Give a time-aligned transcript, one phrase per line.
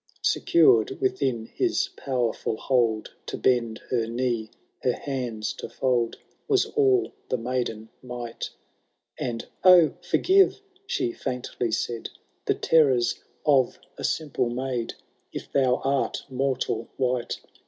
[0.05, 0.19] *«VIII.
[0.23, 4.49] Secured within his powerful hold, To bend her knee,
[4.81, 8.49] her hands to fold, Was all the maiden might;
[9.19, 9.93] And Oh!
[10.01, 12.09] forgive, she faintly said,
[12.45, 14.95] The terrors of a simple maid.
[15.31, 17.39] If thou art mortal wight